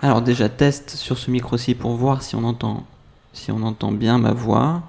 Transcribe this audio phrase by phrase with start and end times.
[0.00, 2.84] Alors déjà, test sur ce micro-ci pour voir si on entend,
[3.32, 4.82] si on entend bien ma voix.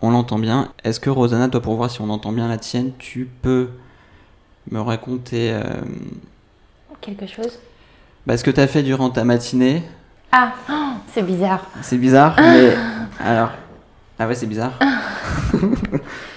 [0.00, 0.72] On l'entend bien.
[0.82, 3.70] Est-ce que Rosanna, toi, pour voir si on entend bien la tienne, tu peux
[4.70, 5.62] me raconter euh,
[7.00, 7.58] Quelque chose
[8.26, 9.82] bah, ce que tu as fait durant ta matinée?
[10.30, 11.66] Ah, oh, c'est bizarre.
[11.82, 12.74] C'est bizarre, mais
[13.20, 13.50] alors...
[14.18, 14.78] Ah ouais, c'est bizarre.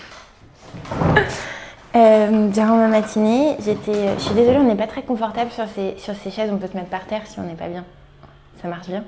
[1.95, 4.15] Euh, durant ma matinée, j'étais.
[4.17, 6.51] Je suis désolée, on n'est pas très confortable sur ces, sur ces chaises.
[6.51, 7.85] On peut se mettre par terre si on n'est pas bien.
[8.61, 9.03] Ça marche bien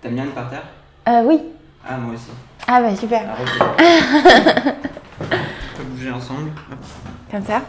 [0.00, 0.62] T'aimes bien le par terre?
[1.08, 1.40] Euh, Oui.
[1.88, 2.30] Ah, moi aussi.
[2.66, 3.22] Ah bah super.
[5.20, 6.50] On peut bouger ensemble.
[7.30, 7.60] Comme ça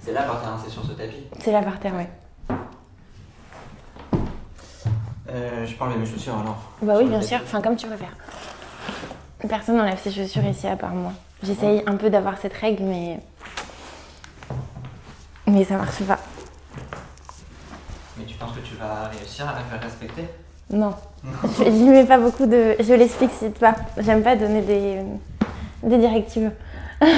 [0.00, 1.24] C'est là par terre, hein, c'est sur ce tapis.
[1.40, 2.08] C'est là par terre, ouais.
[5.30, 6.56] Euh, je parle de mes chaussures alors.
[6.82, 7.38] Bah oui, bien sûr.
[7.42, 8.16] Enfin, comme tu préfères.
[9.48, 11.12] Personne n'enlève ses chaussures ici à part moi.
[11.42, 13.18] J'essaye un peu d'avoir cette règle, mais.
[15.46, 16.18] Mais ça marche pas.
[18.16, 20.24] Mais tu penses que tu vas réussir à la faire respecter?
[20.70, 20.94] Non.
[21.58, 22.76] Je J'y mets pas beaucoup de.
[22.80, 23.74] Je l'explicite pas.
[23.98, 25.00] J'aime pas donner des,
[25.82, 26.52] des directives.
[27.00, 27.08] Mais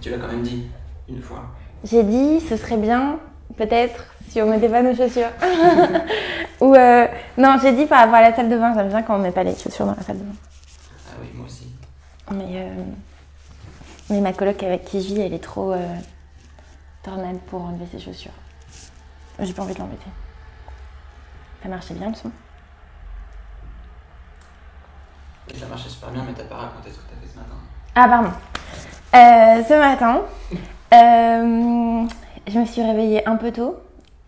[0.00, 0.66] tu l'as quand même dit
[1.08, 1.42] une fois.
[1.84, 3.18] J'ai dit, ce serait bien,
[3.56, 5.30] peut-être, si on mettait pas nos chaussures.
[6.60, 7.06] Ou euh,
[7.36, 8.72] non, j'ai dit par rapport à la salle de bain.
[8.74, 10.34] J'aime bien quand on met pas les chaussures dans la salle de bain.
[11.08, 11.68] Ah oui, moi aussi.
[12.30, 12.84] Mais, euh,
[14.10, 15.94] mais ma coloc avec qui je vis, elle est trop euh,
[17.02, 18.32] tornade pour enlever ses chaussures.
[19.40, 20.10] J'ai pas envie de l'embêter.
[21.62, 22.30] Ça marchait bien le son.
[25.54, 27.54] Ça marchait super bien, mais t'as pas raconté ce que t'as fait ce matin.
[27.94, 28.30] Ah, pardon.
[29.14, 30.22] Euh, ce matin,
[30.92, 32.06] euh,
[32.46, 33.76] je me suis réveillée un peu tôt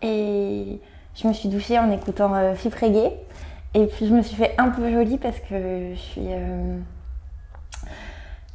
[0.01, 0.79] et
[1.15, 3.11] je me suis douchée en écoutant euh, Flip Reggae.
[3.73, 6.27] Et puis je me suis fait un peu jolie parce que je suis.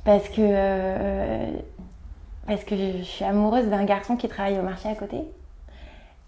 [0.09, 0.41] Euh, parce que.
[0.41, 1.51] euh,
[2.47, 5.19] parce que je, suis amoureuse d'un garçon qui travaille au marché à côté.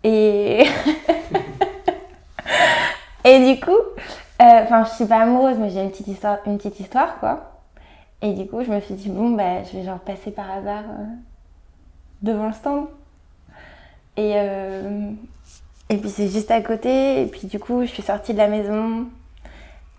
[0.05, 0.65] Et.
[3.25, 3.71] et du coup.
[3.73, 7.61] euh, Enfin, je suis pas amoureuse, mais j'ai une petite histoire, une petite histoire quoi.
[8.23, 10.83] Et du coup, je me suis dit, bon, bah, je vais genre passer par hasard
[10.91, 11.05] euh,
[12.23, 12.87] devant le stand.
[14.17, 15.11] Et, euh,
[15.89, 17.23] et puis c'est juste à côté.
[17.23, 19.07] Et puis du coup, je suis sortie de la maison.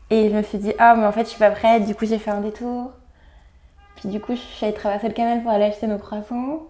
[0.09, 1.85] Et je me suis dit, ah, mais en fait, je suis pas prête.
[1.85, 2.91] Du coup, j'ai fait un détour.
[3.99, 6.63] Puis du coup, je suis allée traverser le canal pour aller acheter nos croissants.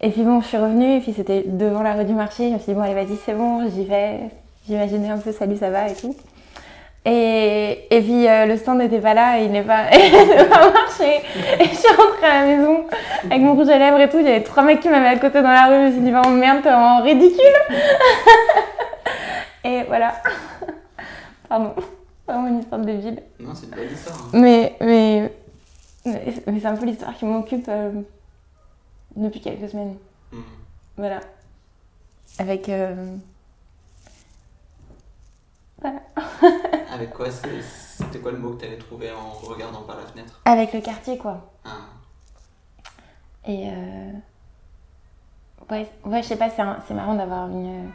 [0.00, 0.96] Et puis bon, je suis revenue.
[0.96, 2.48] Et puis c'était devant la rue du marché.
[2.48, 4.20] Je me suis dit, bon, allez, vas-y, c'est bon, j'y vais.
[4.66, 6.14] J'imaginais un peu, salut, ça va et tout.
[7.06, 9.84] Et, et puis euh, le stand n'était pas là, et il n'est pas,
[10.50, 11.20] pas marché.
[11.60, 12.84] Et je suis rentrée à la maison
[13.26, 14.18] avec mon rouge à lèvres et tout.
[14.20, 15.74] Il y avait trois mecs qui m'avaient à côté dans la rue.
[15.74, 17.44] Je me suis dit, oh merde, t'es vraiment ridicule.
[19.64, 20.14] et voilà.
[21.48, 21.74] Pardon.
[22.26, 23.22] Vraiment une histoire de ville.
[23.38, 24.16] Non, c'est une belle histoire.
[24.16, 24.30] hein.
[24.32, 25.30] Mais, mais,
[26.04, 28.02] mais, c'est un peu l'histoire qui m'occupe euh,
[29.16, 29.96] depuis quelques semaines.
[30.32, 30.42] Mhm.
[30.96, 31.20] Voilà.
[32.38, 32.68] Avec.
[32.68, 33.16] euh,
[35.80, 36.00] Voilà.
[36.92, 40.40] Avec quoi C'était quoi le mot que t'avais trouvé en regardant par la fenêtre?
[40.44, 41.50] Avec le quartier, quoi.
[41.64, 41.70] Ah.
[43.46, 44.12] Et euh...
[45.70, 47.90] ouais, ouais, je sais pas, c'est marrant d'avoir une,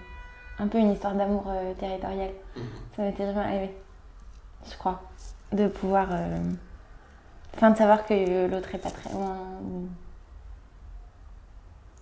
[0.60, 2.30] un peu une histoire d'amour euh, territorial.
[2.56, 2.64] Mhm.
[2.96, 3.72] Ça m'était jamais arrivé,
[4.70, 5.02] je crois,
[5.54, 6.38] de pouvoir, euh,
[7.56, 9.36] enfin, de savoir que l'autre est pas très loin,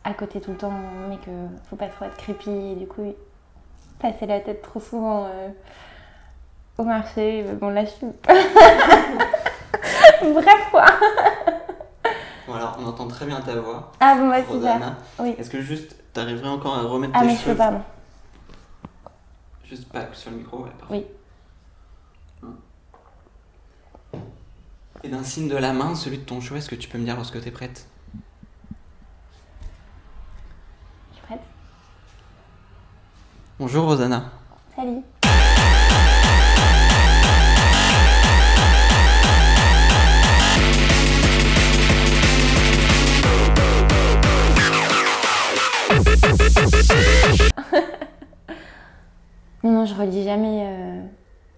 [0.04, 0.72] à côté tout le temps,
[1.10, 1.32] mais que
[1.70, 3.14] faut pas trop être creepy et du coup
[4.00, 5.50] passer la tête trop souvent euh,
[6.78, 7.44] au marché.
[7.46, 8.08] Mais Bon là, je suis.
[10.34, 10.86] Bref quoi.
[12.48, 14.96] Bon, alors, on entend très bien ta voix, Ah bon, bah super.
[15.20, 15.36] Oui.
[15.38, 17.82] Est-ce que juste t'arriverais encore à remettre Ah tes mes cheveux, cheveux pardon.
[19.66, 20.94] Juste pas sur le micro, ouais, parfait.
[20.94, 21.06] Oui.
[25.04, 27.06] Et d'un signe de la main, celui de ton choix, est-ce que tu peux me
[27.06, 27.88] dire lorsque t'es prête?
[31.12, 31.42] Je suis prête.
[33.60, 34.32] Bonjour Rosanna.
[34.76, 34.98] Salut.
[49.64, 51.02] non, non, je relis jamais euh,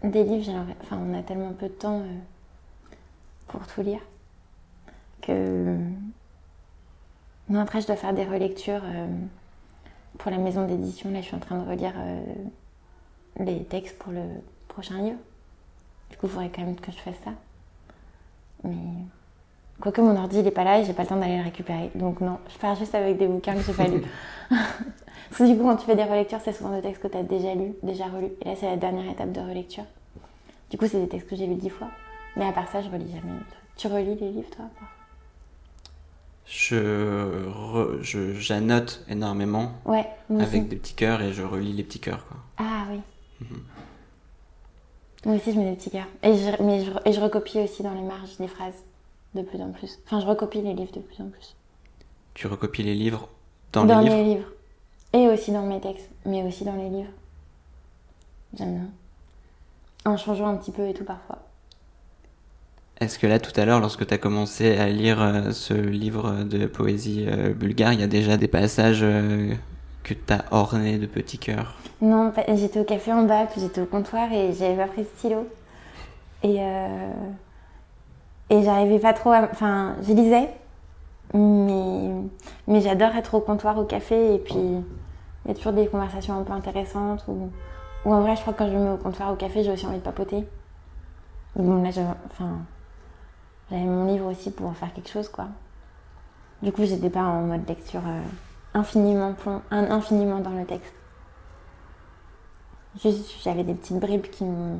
[0.03, 0.51] des livres.
[0.81, 2.17] Enfin, on a tellement peu de temps euh,
[3.49, 4.01] pour tout lire
[5.21, 5.77] que.
[7.49, 9.07] Non, après, je dois faire des relectures euh,
[10.19, 11.11] pour la maison d'édition.
[11.11, 12.21] Là, je suis en train de relire euh,
[13.39, 14.21] les textes pour le
[14.67, 15.17] prochain livre.
[16.11, 17.31] Du coup, il faudrait quand même que je fasse ça.
[18.63, 18.75] Mais.
[19.81, 21.89] Quoique mon ordi, il est pas là et j'ai pas le temps d'aller le récupérer.
[21.95, 24.03] Donc, non, je pars juste avec des bouquins que j'ai pas lus.
[24.49, 27.17] Parce que du coup, quand tu fais des relectures, c'est souvent des textes que tu
[27.17, 28.31] as déjà lus, déjà relus.
[28.41, 29.85] Et là, c'est la dernière étape de relecture.
[30.69, 31.87] Du coup, c'est des textes que j'ai lus dix fois.
[32.39, 33.33] Mais à part ça, je relis jamais.
[33.33, 33.45] les.
[33.77, 34.65] Tu relis les livres, toi
[36.45, 40.07] je, re- je j'annote énormément Ouais,
[40.39, 42.25] avec des petits cœurs et je relis les petits cœurs.
[42.25, 42.37] Quoi.
[42.57, 42.99] Ah oui.
[43.41, 43.61] Mhm.
[45.25, 46.07] Moi aussi, je mets des petits cœurs.
[46.23, 48.83] Et je, mais je, et je recopie aussi dans les marges des phrases
[49.35, 49.99] de plus en plus.
[50.07, 51.55] Enfin, je recopie les livres de plus en plus.
[52.33, 53.29] Tu recopies les livres
[53.73, 54.23] dans, les livres?
[54.23, 54.49] livres.
[55.13, 57.11] Et aussi dans mes textes, mais aussi dans les livres.
[58.57, 58.89] J'aime bien.
[60.11, 61.37] En changeant un petit peu et tout parfois.
[63.01, 66.43] Est-ce que là, tout à l'heure, lorsque tu as commencé à lire euh, ce livre
[66.43, 69.53] de poésie euh, bulgare, il y a déjà des passages euh,
[70.03, 71.75] que tu as ornés de petits cœurs?
[72.01, 75.07] Non, j'étais au café en bas, puis j'étais au comptoir et j'avais pas pris de
[75.17, 75.47] stylo.
[76.43, 76.59] Et,
[78.49, 79.49] et j'arrivais pas trop à.
[79.51, 80.49] Enfin, je lisais,
[81.33, 82.11] mais,
[82.67, 86.39] mais j'adore être au comptoir au café et puis il y a toujours des conversations
[86.39, 87.25] un peu intéressantes.
[87.27, 87.49] Ou,
[88.05, 89.71] ou en vrai, je crois que quand je me mets au comptoir au café, j'ai
[89.71, 90.45] aussi envie de papoter.
[91.57, 92.59] Bon, là, j'avais enfin,
[93.69, 95.47] j'avais mon livre aussi pour faire quelque chose, quoi.
[96.61, 98.21] Du coup, j'étais pas en mode lecture euh,
[98.73, 99.35] infiniment,
[99.71, 100.93] infiniment dans le texte.
[103.01, 104.77] Juste, j'avais des petites bribes qui me.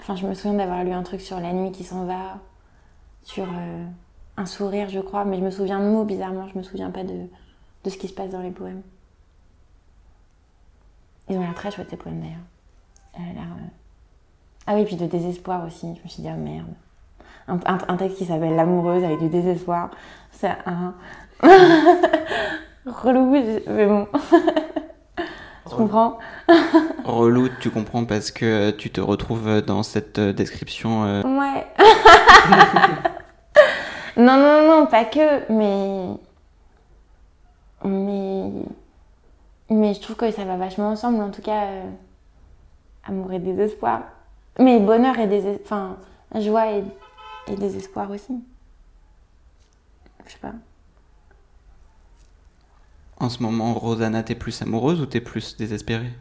[0.00, 2.38] Enfin, je me souviens d'avoir lu un truc sur la nuit qui s'en va,
[3.22, 3.86] sur euh,
[4.36, 7.04] un sourire, je crois, mais je me souviens de mots bizarrement, je me souviens pas
[7.04, 7.26] de,
[7.84, 8.82] de ce qui se passe dans les poèmes.
[11.28, 12.38] Ils ont l'air très chouettes, ces poèmes d'ailleurs.
[13.18, 13.66] Euh,
[14.66, 15.94] Ah oui, puis de désespoir aussi.
[15.96, 16.72] Je me suis dit, ah merde.
[17.48, 19.90] Un, un- un texte qui s'appelle L'amoureuse avec du désespoir.
[20.30, 20.94] C'est un.
[22.86, 24.06] Relou, mais bon.
[25.70, 26.18] Je comprends?
[27.04, 31.04] Relou, tu comprends parce que tu te retrouves dans cette euh, description.
[31.04, 31.66] euh, Ouais.
[34.16, 36.14] non, non, non, pas que, mais.
[37.84, 38.50] Mais.
[39.70, 41.64] Mais je trouve que ça va vachement ensemble, en tout cas.
[41.64, 41.82] euh,
[43.04, 44.02] Amour et désespoir.
[44.58, 45.96] Mais bonheur et désespoir.
[46.34, 46.84] Enfin, joie et,
[47.48, 48.42] et désespoir aussi.
[50.26, 50.52] Je sais pas.
[53.18, 56.12] En ce moment, Rosanna, t'es plus amoureuse ou t'es plus désespérée?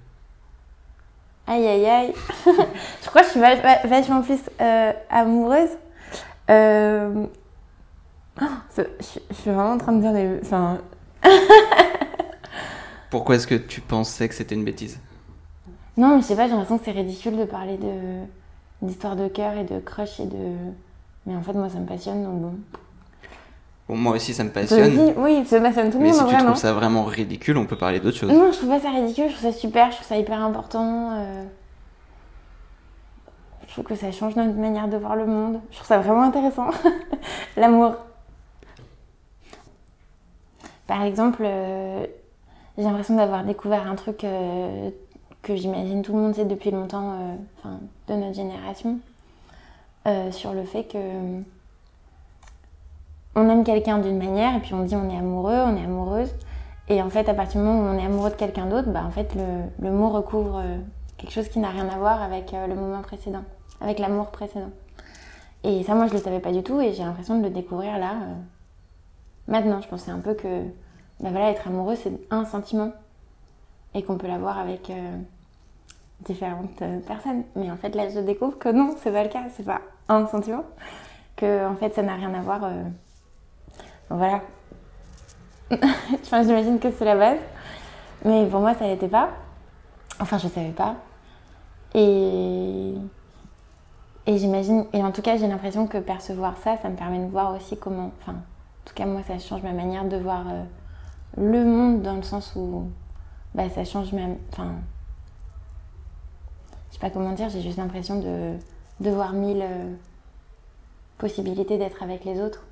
[1.48, 2.14] Aïe aïe aïe.
[2.46, 5.70] je crois que je suis vach- va- vachement plus euh, amoureuse.
[6.50, 7.26] Euh,
[8.42, 8.46] oh,
[8.78, 8.84] je
[9.36, 10.40] suis vraiment en train de dire des.
[10.44, 10.80] Enfin,
[13.10, 15.00] Pourquoi est-ce que tu pensais que c'était une bêtise?
[15.98, 18.24] Non, mais je sais pas, j'ai l'impression que c'est ridicule de parler de
[18.82, 20.56] d'histoire de cœur et de crush et de.
[21.26, 22.54] Mais en fait, moi, ça me passionne, donc bon.
[23.90, 25.14] Bon, moi aussi, ça me passionne.
[25.18, 26.46] oui, ça passionne tout le Mais monde, si tu vraiment.
[26.52, 28.32] trouves ça vraiment ridicule, on peut parler d'autre chose.
[28.32, 31.12] Non, je trouve pas ça ridicule, je trouve ça super, je trouve ça hyper important.
[31.18, 31.44] euh.
[33.68, 35.60] Je trouve que ça change notre manière de voir le monde.
[35.72, 36.68] Je trouve ça vraiment intéressant.
[37.58, 37.96] L'amour.
[40.88, 42.06] Par exemple, euh,
[42.78, 44.90] j'ai l'impression d'avoir découvert un truc euh,
[45.42, 47.16] que j'imagine tout le monde sait depuis longtemps,
[47.58, 49.00] enfin, de notre génération,
[50.08, 50.98] euh, sur le fait que
[53.36, 56.34] on aime quelqu'un d'une manière et puis on dit on est amoureux, on est amoureuse.
[56.90, 59.04] Et en fait, à partir du moment où on est amoureux de quelqu'un d'autre, bah,
[59.06, 60.78] en fait, le, le mot recouvre euh,
[61.18, 63.44] quelque chose qui n'a rien à voir avec euh, le moment précédent,
[63.80, 64.72] avec l'amour précédent.
[65.64, 67.98] Et ça, moi, je le savais pas du tout et j'ai l'impression de le découvrir
[67.98, 68.14] là.
[68.14, 68.34] euh,
[69.48, 70.64] maintenant, je pensais un peu que,
[71.22, 72.92] bah voilà, être amoureux, c'est un sentiment
[73.94, 75.18] et qu'on peut l'avoir avec euh,
[76.24, 77.44] différentes euh, personnes.
[77.56, 80.26] Mais en fait, là, je découvre que non, c'est pas le cas, c'est pas un
[80.28, 80.64] sentiment,
[81.36, 82.64] que en fait, ça n'a rien à voir.
[82.64, 82.84] euh,
[84.10, 84.42] voilà,
[86.24, 87.40] j'imagine que c'est la base.
[88.26, 89.30] Mais pour moi, ça l'était pas.
[90.20, 90.96] Enfin, je savais pas.
[91.94, 92.94] Et.
[94.28, 94.86] Et j'imagine.
[94.94, 97.78] Et en tout cas, j'ai l'impression que percevoir ça, ça me permet de voir aussi
[97.78, 98.12] comment.
[98.22, 100.64] Enfin, en tout cas, moi, ça change ma manière de voir euh,
[101.38, 102.90] le monde dans le sens où.
[103.56, 104.22] Bah, ça change ma.
[104.52, 104.76] Enfin.
[107.02, 108.54] Pas comment dire, j'ai juste l'impression de,
[109.00, 109.92] de voir mille euh,
[111.18, 112.64] possibilités d'être avec les autres.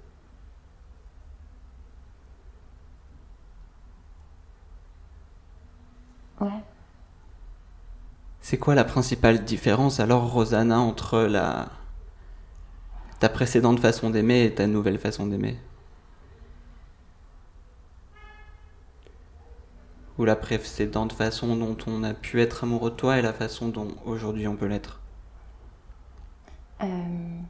[6.40, 6.48] Ouais.
[8.40, 11.70] C'est quoi la principale différence alors, Rosanna, entre la
[13.20, 15.58] ta précédente façon d'aimer et ta nouvelle façon d'aimer?
[20.20, 23.70] Ou la précédente façon dont on a pu être amoureux de toi et la façon
[23.70, 25.02] dont aujourd'hui on peut l'être
[26.82, 27.42] Euh...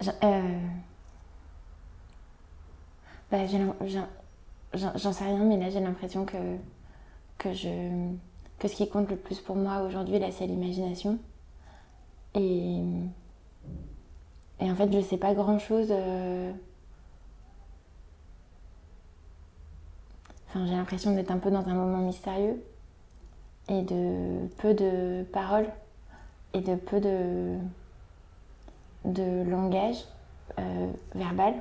[0.00, 0.58] j'en- euh,
[3.30, 3.66] bah, j'en-
[5.12, 6.36] sais rien, mais là j'ai l'impression que,
[8.68, 11.18] ce qui compte le plus pour moi aujourd'hui, là, c'est l'imagination.
[12.34, 12.82] Et,
[14.60, 15.90] et en fait, je sais pas grand chose.
[20.48, 22.62] Enfin, j'ai l'impression d'être un peu dans un moment mystérieux
[23.68, 25.68] et de peu de paroles
[26.54, 27.58] et de peu de,
[29.04, 30.04] de langage.
[30.58, 31.54] euh, verbal.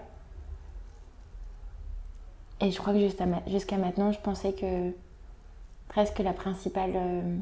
[2.60, 4.92] Et je crois que jusqu'à maintenant, je pensais que
[5.88, 7.38] presque la principale, euh,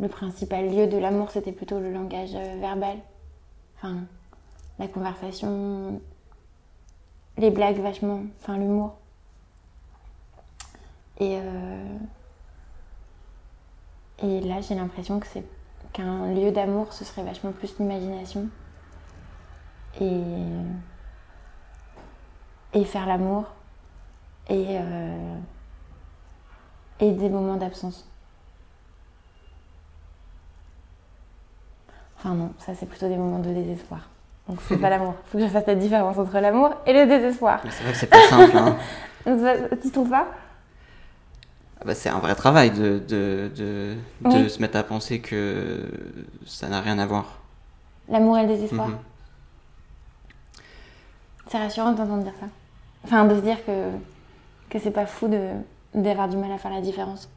[0.00, 2.96] le principal lieu de l'amour, c'était plutôt le langage euh, verbal.
[3.76, 3.98] Enfin,
[4.78, 6.00] la conversation,
[7.36, 8.94] les blagues vachement, enfin l'humour.
[11.20, 11.38] Et,
[14.22, 15.44] et là, j'ai l'impression que c'est
[15.92, 18.48] qu'un lieu d'amour, ce serait vachement plus l'imagination.
[20.00, 20.22] Et,
[22.74, 23.44] et faire l'amour.
[24.48, 25.36] Et, euh,
[27.00, 28.08] et des moments d'absence.
[32.16, 34.08] Enfin non, ça c'est plutôt des moments de désespoir.
[34.48, 35.14] Donc c'est pas l'amour.
[35.26, 37.60] Faut que je fasse la différence entre l'amour et le désespoir.
[37.68, 38.56] C'est vrai que c'est pas simple.
[38.56, 38.76] Hein.
[39.82, 40.26] tu trouves pas
[41.84, 43.50] bah, c'est un vrai travail de, de,
[44.24, 45.82] de, se mettre à penser que
[46.44, 47.38] ça n'a rien à voir.
[48.08, 48.88] L'amour et le désespoir.
[48.88, 48.98] Mhm.
[51.46, 52.46] C'est rassurant d'entendre dire ça.
[53.04, 53.90] Enfin, de se dire que,
[54.68, 55.30] que c'est pas fou
[55.94, 57.28] d'avoir du mal à faire la différence.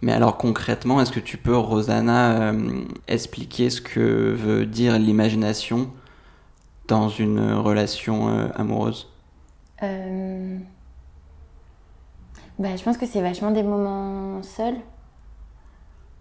[0.00, 5.90] Mais alors concrètement, est-ce que tu peux, Rosanna, euh, expliquer ce que veut dire l'imagination
[6.86, 9.08] dans une relation euh, amoureuse?
[9.82, 10.58] Euh...
[12.58, 14.78] Bah, je pense que c'est vachement des moments seuls.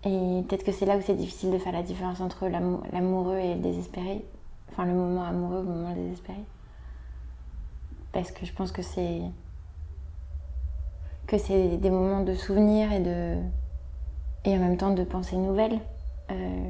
[0.03, 3.55] Et peut-être que c'est là où c'est difficile de faire la différence entre l'amoureux et
[3.55, 4.23] le désespéré.
[4.69, 6.37] Enfin, le moment amoureux, le moment désespéré.
[8.11, 9.21] Parce que je pense que c'est.
[11.25, 13.37] que c'est des moments de souvenirs et de.
[14.45, 15.79] et en même temps de pensées nouvelles.
[16.29, 16.69] Euh,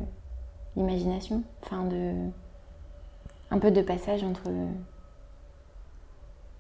[0.78, 1.44] d'imagination.
[1.64, 2.14] Enfin, de.
[3.52, 4.50] un peu de passage entre.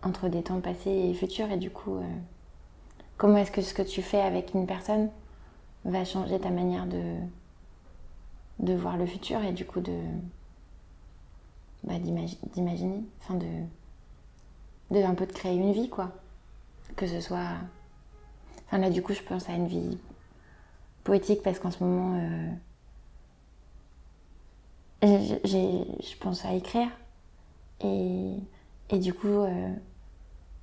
[0.03, 1.49] entre des temps passés et futurs.
[1.51, 1.95] Et du coup.
[1.95, 2.03] Euh,
[3.17, 5.09] comment est-ce que ce que tu fais avec une personne
[5.85, 9.97] va changer ta manière de, voir le futur et du coup de
[11.83, 13.47] bah, d'imaginer, enfin de,
[14.91, 16.11] de un peu de créer une vie quoi.
[16.95, 17.51] Que ce soit,
[18.67, 19.97] enfin là du coup je pense à une vie
[21.03, 22.49] poétique parce qu'en ce moment euh,
[25.03, 26.89] je pense à écrire
[27.81, 28.33] et,
[28.89, 29.69] et du coup euh,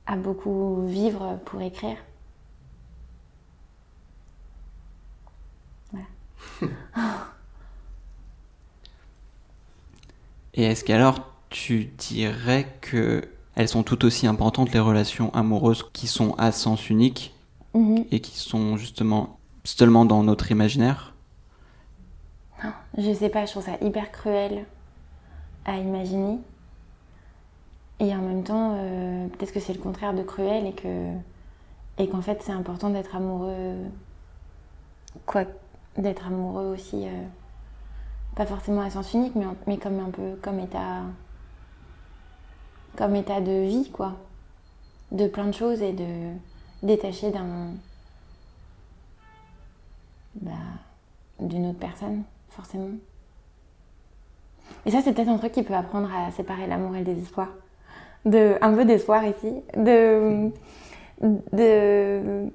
[0.07, 1.97] à beaucoup vivre pour écrire
[10.55, 11.21] Et est-ce qu'alors
[11.51, 13.23] tu dirais que
[13.57, 17.35] elles sont tout aussi importantes les relations amoureuses qui sont à sens unique
[17.75, 18.05] mhm.
[18.11, 21.15] et qui sont justement seulement dans notre imaginaire?
[22.63, 24.65] Non, je sais pas, je trouve ça hyper cruel
[25.65, 26.39] à imaginer.
[28.01, 31.13] Et en même temps, euh, peut-être que c'est le contraire de cruel et que
[31.97, 33.77] et qu'en fait c'est important d'être amoureux
[35.27, 35.45] quoi
[35.99, 37.23] d'être amoureux aussi, euh,
[38.35, 41.03] pas forcément à sens unique, mais, mais comme un peu comme état,
[42.97, 44.15] comme état de vie, quoi.
[45.13, 46.33] De plein de choses et de
[46.83, 47.73] détacher d'un.
[50.37, 50.51] Bah,
[51.41, 52.91] d'une autre personne, forcément.
[54.87, 57.49] Et ça, c'est peut-être un truc qui peut apprendre à séparer l'amour et le désespoir.
[58.25, 59.53] De, un peu d'espoir ici.
[59.77, 60.51] De,
[61.21, 62.49] de,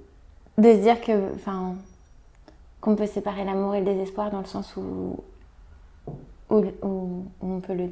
[0.58, 1.75] de se dire que, enfin,
[2.81, 5.24] qu'on peut séparer l'amour et le désespoir dans le sens où,
[6.50, 7.89] on peut le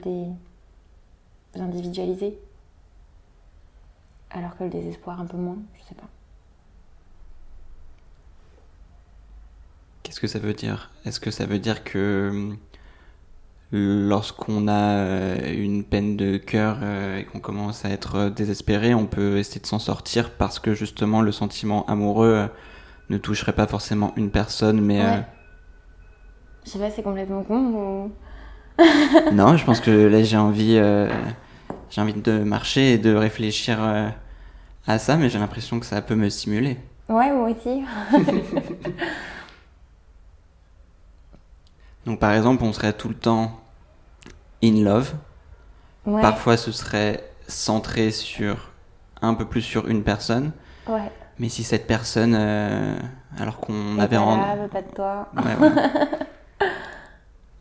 [1.53, 2.37] désindividualiser.
[4.29, 6.07] Alors que le désespoir un peu moins, je sais pas.
[10.03, 10.91] Qu'est-ce que ça veut dire?
[11.05, 12.55] Est-ce que ça veut dire que
[13.71, 19.05] lorsqu'on a euh, une peine de cœur euh, et qu'on commence à être désespéré, on
[19.05, 22.47] peut essayer de s'en sortir parce que justement le sentiment amoureux
[23.09, 25.01] ne toucherait pas forcément une personne, mais.
[25.01, 25.19] Euh,
[26.65, 28.11] je sais pas, c'est complètement con ou.
[29.31, 31.09] non, je pense que là j'ai envie, euh,
[31.89, 34.09] j'ai envie de marcher et de réfléchir euh,
[34.85, 36.77] à ça, mais j'ai l'impression que ça peut me stimuler.
[37.09, 37.83] Ouais, moi aussi.
[42.05, 43.59] Donc par exemple, on serait tout le temps
[44.63, 45.13] in love.
[46.05, 48.69] Parfois, ce serait centré sur
[49.21, 50.53] un peu plus sur une personne.
[50.87, 51.11] Ouais.
[51.39, 52.97] Mais si cette personne, euh,
[53.39, 54.67] alors qu'on avait en...
[54.69, 55.29] pas de toi.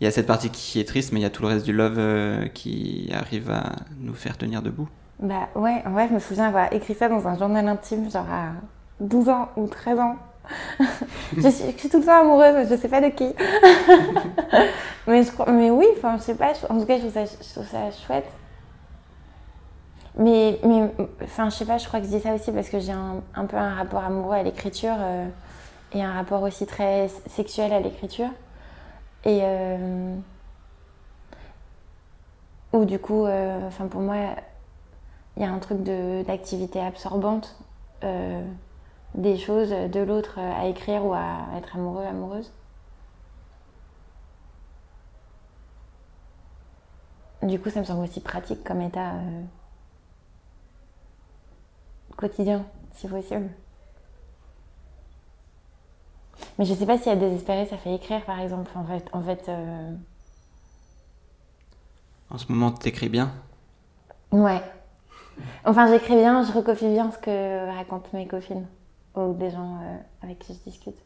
[0.00, 1.66] il y a cette partie qui est triste, mais il y a tout le reste
[1.66, 4.88] du love euh, qui arrive à nous faire tenir debout.
[5.20, 8.26] Bah ouais, en vrai, je me souviens avoir écrit ça dans un journal intime, genre
[8.30, 8.52] à
[9.00, 10.16] 12 ans ou 13 ans.
[11.36, 13.24] je, suis, je, suis, tout le temps amoureuse, mais je sais pas de qui.
[15.06, 17.52] mais, je, mais oui, enfin, je sais pas, en tout cas, je trouve ça, je
[17.52, 18.26] trouve ça chouette.
[20.16, 20.90] Mais, mais,
[21.22, 23.22] enfin, je sais pas, je crois que je dis ça aussi parce que j'ai un,
[23.34, 25.28] un, peu un rapport amoureux à l'écriture euh,
[25.92, 28.30] et un rapport aussi très sexuel à l'écriture.
[29.24, 30.16] Et, euh,
[32.72, 34.16] Ou du coup, euh, pour moi,
[35.36, 35.82] il y a un truc
[36.26, 37.56] d'activité absorbante
[38.04, 38.42] euh,
[39.14, 42.52] des choses de l'autre à écrire ou à être amoureux, amoureuse.
[47.42, 49.12] Du coup, ça me semble aussi pratique comme état
[52.16, 53.50] quotidien, si possible.
[56.58, 58.70] Mais je sais pas si à désespérer, ça fait écrire, par exemple.
[58.74, 59.48] En fait, en fait.
[59.48, 59.94] Euh,
[62.30, 63.32] en ce moment, tu écris bien?
[64.32, 64.62] Ouais.
[65.64, 68.66] Enfin, j'écris bien, je recopie bien ce que racontent mes copines
[69.14, 70.96] ou des gens euh, avec qui je discute.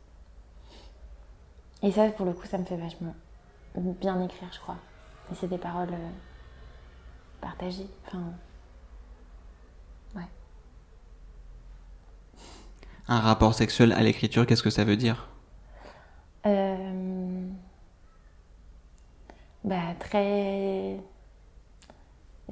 [1.83, 3.15] Et ça, pour le coup, ça me fait vachement
[3.77, 4.77] bien écrire, je crois.
[5.31, 6.11] Et c'est des paroles euh,
[7.41, 7.87] partagées.
[8.07, 8.23] Enfin,
[13.11, 15.29] Un rapport sexuel à l'écriture, qu'est-ce que ça veut dire?
[16.47, 17.45] Euh...
[19.65, 20.97] Bah, très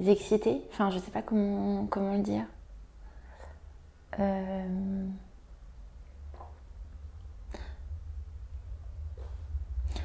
[0.05, 0.61] excité.
[0.69, 2.43] Enfin, je sais pas comment, comment le dire.
[4.19, 5.07] Euh...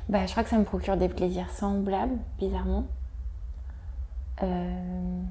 [0.08, 2.86] Bah, je crois que ça me procure des plaisirs semblables, bizarrement.
[4.44, 5.22] Euh...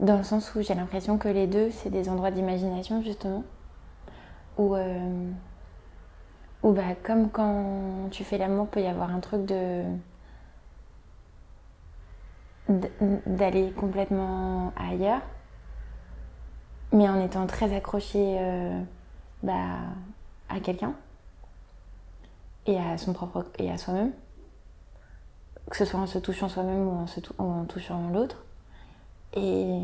[0.00, 3.44] Dans le sens où j'ai l'impression que les deux, c'est des endroits d'imagination, justement.
[4.58, 5.30] Où, euh...
[6.62, 9.84] bah, comme quand tu fais l'amour, peut y avoir un truc de
[13.26, 15.20] d'aller complètement ailleurs,
[16.92, 18.80] mais en étant très accroché euh,
[19.42, 19.52] bah,
[20.48, 20.94] à quelqu'un
[22.66, 24.10] et à son propre et à soi-même,
[25.70, 28.45] que ce soit en se touchant soi-même ou se en touchant l'autre.
[29.36, 29.80] Et,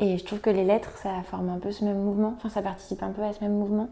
[0.00, 2.60] et je trouve que les lettres, ça forme un peu ce même mouvement, enfin ça
[2.60, 3.88] participe un peu à ce même mouvement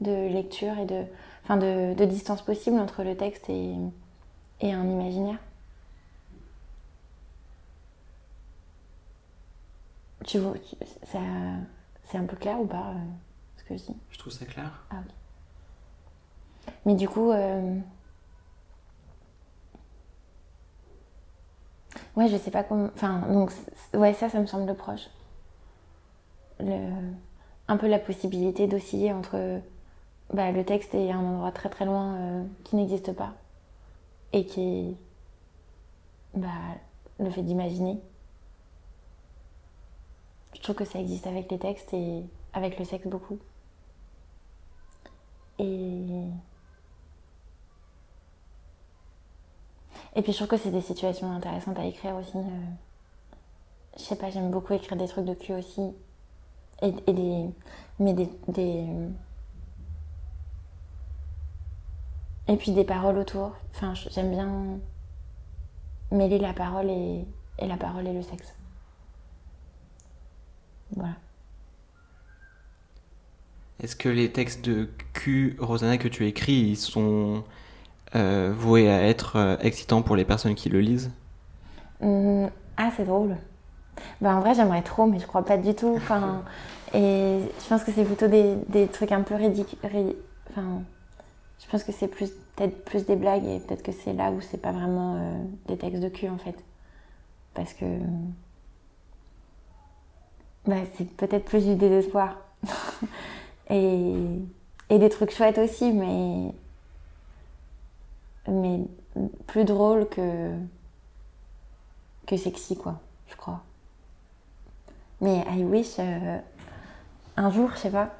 [0.00, 1.04] de lecture et de,
[1.44, 3.74] enfin de, de distance possible entre le texte et,
[4.60, 5.38] et un imaginaire.
[10.24, 10.54] Tu vois,
[11.04, 12.94] c'est un peu clair ou pas euh,
[13.58, 13.96] ce que je dis?
[14.10, 14.84] Je trouve ça clair.
[14.90, 16.72] Ah ok.
[16.86, 17.76] Mais du coup, euh...
[22.16, 22.90] ouais, je sais pas comment.
[22.94, 23.52] Enfin, donc,
[23.94, 25.08] ouais, ça, ça me semble proche.
[26.60, 26.90] Le...
[27.68, 29.60] Un peu la possibilité d'osciller entre
[30.32, 33.34] bah, le texte et un endroit très très loin euh, qui n'existe pas
[34.32, 34.96] et qui est
[36.34, 36.48] bah,
[37.18, 38.00] le fait d'imaginer
[40.54, 43.38] je trouve que ça existe avec les textes et avec le sexe beaucoup.
[45.58, 46.24] Et.
[50.14, 52.36] Et puis je trouve que c'est des situations intéressantes à écrire aussi.
[52.36, 52.40] Euh.
[53.96, 55.92] Je sais pas, j'aime beaucoup écrire des trucs de cul aussi.
[56.82, 57.46] Et, des.
[57.98, 58.86] Mais des,
[62.48, 63.52] Et puis des paroles autour.
[63.70, 64.78] Enfin, j'aime bien
[66.10, 67.24] mêler la parole et,
[67.58, 68.54] et la parole et le sexe.
[70.96, 71.14] Voilà.
[73.82, 77.44] Est-ce que les textes de Q, Rosanna, que tu écris, ils sont
[78.14, 81.10] euh, voués à être euh, excitants pour les personnes qui le lisent
[82.00, 82.46] mmh,
[82.76, 83.36] Ah, c'est drôle.
[84.20, 85.94] Bah, en vrai, j'aimerais trop, mais je crois pas du tout.
[85.96, 86.42] Enfin,
[86.94, 89.78] et je pense que c'est plutôt des, des, trucs un peu ridicules.
[90.50, 90.82] Enfin,
[91.58, 94.40] je pense que c'est plus peut-être plus des blagues et peut-être que c'est là où
[94.40, 96.56] c'est pas vraiment euh, des textes de cul en fait.
[97.54, 97.86] Parce que
[100.66, 102.36] bah, c'est peut-être plus du désespoir.
[103.70, 104.14] et,
[104.90, 106.52] et, des trucs chouettes aussi, mais,
[108.48, 108.80] mais
[109.46, 110.52] plus drôle que,
[112.26, 113.62] que sexy, quoi, je crois.
[115.20, 116.38] Mais I wish euh,
[117.36, 118.10] un jour, je sais pas.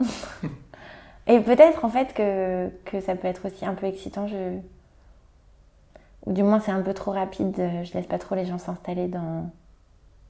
[1.27, 4.29] et peut-être en fait que, que, ça peut être aussi un peu excitant.
[4.29, 4.59] Je...
[6.27, 7.57] Ou du moins, c'est un peu trop rapide.
[7.57, 9.51] Je laisse pas trop les gens s'installer dans,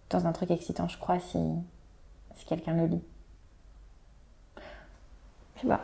[0.09, 1.39] dans un truc excitant, je crois, si,
[2.37, 3.03] si quelqu'un le lit.
[5.57, 5.81] Je sais pas.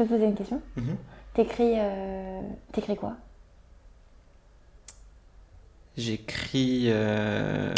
[0.00, 0.96] Peux te poser une question mm-hmm.
[1.34, 2.40] T'écris euh,
[2.72, 3.12] T'écris quoi?
[5.96, 6.84] J'écris.
[6.86, 7.74] Euh...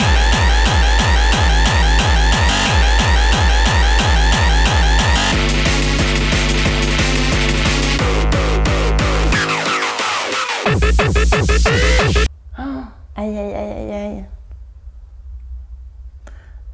[13.17, 14.25] Aïe, aïe, aïe, aïe, aïe.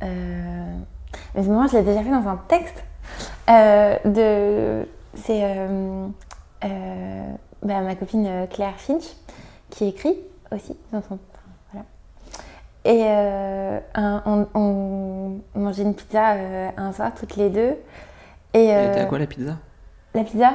[0.03, 0.79] Euh...
[1.35, 2.85] Mais moi, je l'ai déjà fait dans un texte.
[3.49, 4.87] Euh, de...
[5.25, 6.09] C'est euh,
[6.65, 9.05] euh, bah, ma copine Claire Finch
[9.71, 10.17] qui écrit
[10.53, 11.19] aussi dans son.
[11.73, 11.87] Voilà.
[12.85, 17.77] Et euh, un- on, on mangeait une pizza euh, un soir, toutes les deux.
[18.55, 19.57] Et Elle était à euh, quoi la pizza?
[20.15, 20.53] la pizza?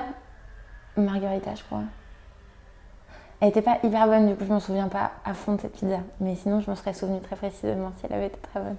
[0.97, 1.81] Margarita, je crois.
[3.39, 5.73] Elle était pas hyper bonne, du coup, je m'en souviens pas à fond de cette
[5.73, 5.99] pizza.
[6.21, 8.77] Mais sinon, je m'en serais souvenu très précisément si elle avait été très bonne.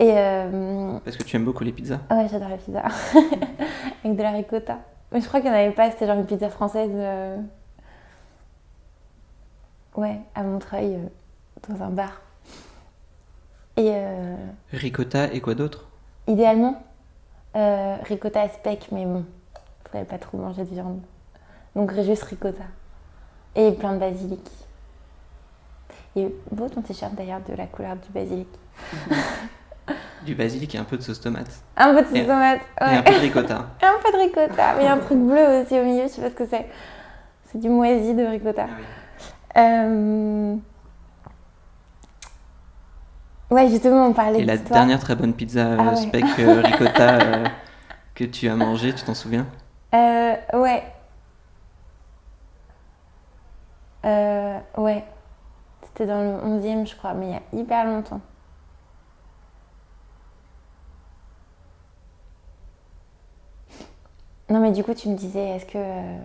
[0.00, 1.98] Et euh, Parce que tu aimes beaucoup les pizzas.
[2.08, 2.82] ah ouais, j'adore la pizza.
[4.04, 4.78] Avec de la ricotta.
[5.10, 6.90] Mais je crois qu'il n'y en avait pas, c'était genre une pizza française.
[6.94, 7.36] euh,
[9.96, 12.20] Ouais, à Montreuil, euh, dans un bar.
[13.76, 14.36] Et euh,
[14.72, 15.86] Ricotta et quoi d'autre?
[16.28, 16.80] Idéalement,
[17.54, 19.24] ricotta à speck, mais bon,
[19.84, 21.00] je pourrais pas trop manger de viande.
[21.74, 22.64] Donc juste ricotta.
[23.56, 24.46] Et plein de basilic.
[26.14, 28.48] Il est beau ton t-shirt d'ailleurs de la couleur du basilic.
[30.24, 31.48] Du basilic et un peu de sauce tomate.
[31.76, 32.60] Un peu de Et- sauce tomate.
[32.80, 32.96] Et Ouais.
[32.96, 33.66] un peu de ricotta.
[33.82, 34.74] Et un peu de ricotta.
[34.76, 36.46] Mais il y a un truc bleu aussi au milieu, je sais pas ce que
[36.46, 36.66] c'est.
[37.46, 38.66] C'est du moisi de ricotta.
[38.68, 38.84] Ah oui.
[39.56, 40.56] Euh,
[43.50, 45.96] Ouais, justement, on parlait Et la dernière très bonne pizza euh, Ah ouais.
[45.96, 47.44] speck euh, ricotta euh,
[48.14, 49.46] que tu as mangée, tu t'en souviens?
[49.94, 50.82] Euh, ouais.
[54.04, 55.02] Euh, ouais.
[55.82, 58.20] C'était dans le 11e, je crois, mais il y a hyper longtemps.
[64.50, 66.16] Non, mais du coup, tu me disais, est-ce que euh,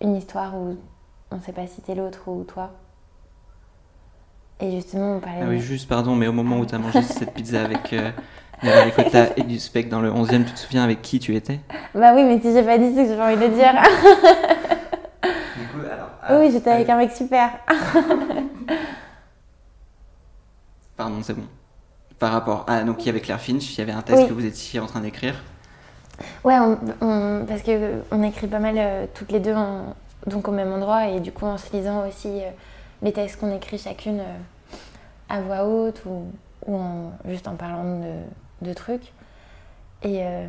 [0.00, 0.76] une histoire où
[1.30, 2.70] on sait pas si t'es l'autre ou toi?
[4.60, 5.40] Et justement, on parlait.
[5.42, 7.92] Ah de- oui, juste pardon, mais au moment où tu as mangé cette pizza avec
[7.92, 8.10] euh,
[8.62, 11.34] de la ricotta et du speck dans le 11e, tu te souviens avec qui tu
[11.36, 11.60] étais?
[11.94, 13.74] Bah oui, mais si j'ai pas dit, c'est que j'ai envie de dire.
[15.54, 16.40] Du coup, alors.
[16.40, 17.50] oui, j'étais avec un mec super.
[20.96, 21.46] Pardon, c'est bon.
[22.18, 22.82] Par rapport à.
[22.84, 24.26] Donc, il y avait Claire Finch, il y avait un Oui.
[24.26, 25.34] que vous étiez en train d'écrire.
[26.44, 29.54] Ouais, on- on- parce que on écrit pas mal euh, toutes les deux
[30.26, 32.50] donc au même endroit et du coup en se lisant aussi euh,
[33.02, 34.36] les textes qu'on écrit chacune euh,
[35.28, 36.26] à voix haute ou,
[36.66, 39.12] ou en- juste en parlant de, de trucs.
[40.02, 40.46] Et, euh,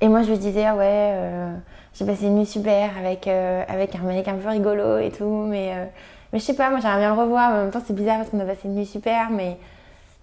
[0.00, 1.54] et moi je lui disais, ah ouais, euh,
[1.94, 5.44] j'ai passé une nuit super avec, euh, avec un mec un peu rigolo et tout,
[5.48, 5.84] mais, euh,
[6.32, 8.18] mais je sais pas, moi j'aimerais bien le revoir, mais en même temps c'est bizarre
[8.18, 9.56] parce qu'on a passé une nuit super, mais,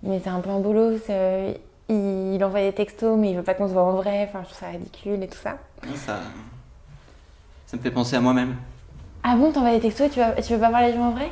[0.04, 0.98] mais c'est un peu un boulot.
[1.90, 4.24] Il, envoie des textos, mais il veut pas qu'on se voit en vrai.
[4.28, 5.58] Enfin, je trouve ça ridicule et tout ça.
[5.96, 6.20] Ça,
[7.68, 8.56] ça me fait penser à moi-même.
[9.24, 11.12] Ah bon, t'envoies des textos et tu, vas, tu veux pas voir les gens en
[11.12, 11.32] vrai?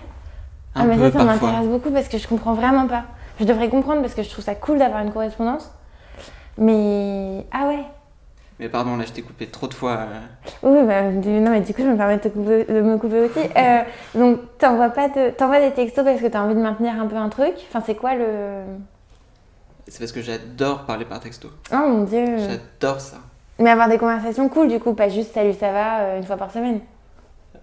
[0.76, 3.04] Un Ah, mais peu ça, ça m'intéresse beaucoup parce que je comprends vraiment pas.
[3.40, 5.72] Je devrais comprendre parce que je trouve ça cool d'avoir une correspondance.
[6.58, 7.46] Mais.
[7.52, 7.84] Ah ouais
[8.60, 9.92] Mais pardon, là, je t'ai coupé trop de fois.
[10.08, 10.20] euh.
[10.64, 13.20] Oui, bah, non, mais du coup, je me permets de, te couper- de me couper
[13.22, 13.40] aussi.
[13.58, 13.82] Euh,
[14.16, 17.30] donc, t'envoies de- t'envoies des textos parce que t'as envie de maintenir un peu un
[17.30, 17.54] truc.
[17.70, 18.62] Enfin, c'est quoi le.
[19.88, 21.50] C'est parce que j'adore parler par texto.
[21.72, 23.18] Oh mon dieu J'adore ça.
[23.60, 26.38] Mais avoir des conversations cool, du coup, pas juste salut, ça va euh, une fois
[26.38, 26.80] par semaine.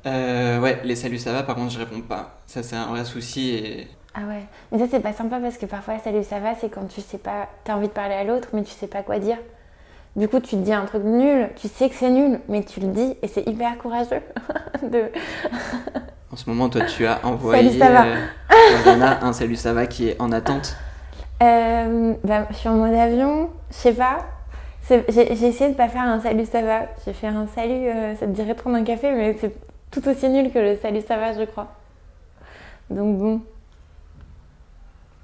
[0.07, 2.39] Euh, ouais, les saluts, ça va, par contre, je réponds pas.
[2.47, 3.89] Ça, c'est un vrai souci et.
[4.15, 4.45] Ah ouais.
[4.73, 7.19] Mais ça, c'est pas sympa parce que parfois, salut, ça va, c'est quand tu sais
[7.19, 7.49] pas.
[7.65, 9.37] T'as envie de parler à l'autre, mais tu sais pas quoi dire.
[10.17, 12.81] Du coup, tu te dis un truc nul, tu sais que c'est nul, mais tu
[12.81, 14.23] le dis et c'est hyper courageux.
[14.83, 15.05] de...
[16.33, 18.05] En ce moment, toi, tu as envoyé ça va.
[18.07, 20.77] euh, un salut, ça va qui est en attente.
[21.43, 24.27] Euh, bah, je suis en mode avion, je sais pas.
[24.89, 26.83] J'ai essayé de pas faire un salut, ça va.
[27.05, 29.55] J'ai fait un salut, euh, ça te dirait de prendre un café, mais c'est
[29.91, 31.69] tout aussi nul que le salut, ça va, je crois.
[32.91, 33.41] Donc bon.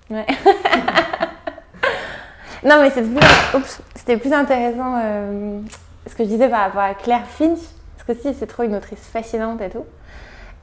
[0.08, 0.24] Ouais.
[2.64, 5.60] non, mais c'était plus, intéressant euh,
[6.06, 7.58] ce que je disais par rapport à Claire Finch,
[7.96, 9.84] parce que si, c'est trop une autrice fascinante et tout.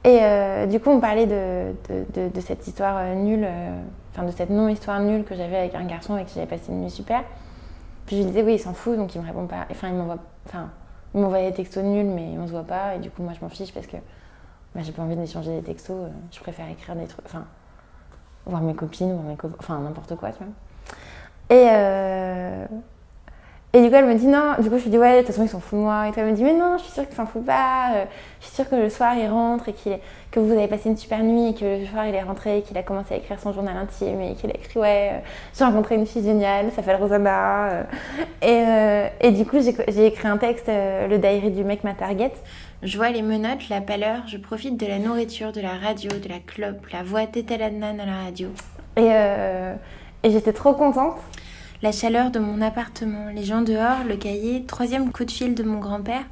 [0.05, 1.73] Et euh, du coup, on parlait de,
[2.39, 3.49] cette histoire nulle,
[4.13, 6.81] enfin de cette non-histoire nulle que j'avais avec un garçon avec qui j'avais passé une
[6.81, 7.23] nuit super.
[8.05, 9.65] Puis je lui disais, oui, il s'en fout, donc il me répond pas.
[9.71, 10.69] Enfin, il m'envoie, enfin,
[11.15, 12.95] il des textos nuls, mais on se voit pas.
[12.95, 13.97] Et du coup, moi, je m'en fiche parce que
[14.75, 15.95] bah, j'ai pas envie d'échanger des textos.
[15.95, 17.45] euh, je préfère écrire des trucs, enfin,
[18.45, 21.57] voir mes copines, voir mes copains, enfin, n'importe quoi, tu vois.
[21.57, 22.65] Et, euh,
[23.73, 24.53] et du coup, elle me dit non.
[24.59, 26.07] Du coup, je lui dis ouais, de toute façon, il s'en fout de moi.
[26.07, 27.91] Et toi, elle me dit mais non, je suis sûre qu'il s'en fout pas.
[27.95, 28.05] euh,
[28.39, 30.89] Je suis sûre que le soir, il rentre et qu'il est- que vous avez passé
[30.89, 33.17] une super nuit et que le soir, il est rentré et qu'il a commencé à
[33.17, 35.17] écrire son journal intime et qu'il a écrit ouais, euh,
[35.57, 37.69] j'ai rencontré une fille géniale, ça s'appelle Rosanna.
[37.71, 37.83] euh.
[38.41, 42.31] Et, euh, et du coup, j'ai écrit un texte, le diary du mec ma target.
[42.83, 46.27] Je vois les menottes, la pâleur, je profite de la nourriture, de la radio, de
[46.29, 48.49] la clope, la voix tétaladnan à la radio.
[48.97, 49.07] Et,
[50.27, 51.15] et j'étais trop contente.
[51.83, 55.63] La chaleur de mon appartement, les gens dehors, le cahier, troisième coup de fil de
[55.63, 56.23] mon grand-père.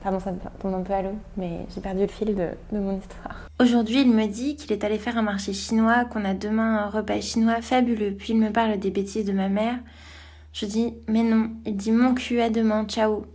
[0.00, 2.78] Pardon, ça me tombe un peu à l'eau, mais j'ai perdu le fil de, de
[2.78, 3.48] mon histoire.
[3.58, 6.88] Aujourd'hui, il me dit qu'il est allé faire un marché chinois, qu'on a demain un
[6.88, 8.14] repas chinois fabuleux.
[8.16, 9.80] Puis il me parle des bêtises de ma mère.
[10.52, 11.50] Je dis, mais non.
[11.66, 13.26] Il dit, mon cul, à demain, ciao.